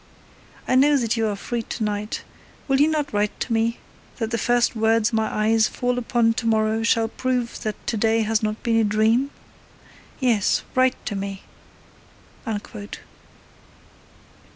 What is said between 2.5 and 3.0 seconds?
will you